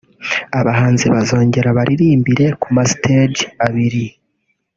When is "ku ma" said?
2.61-2.83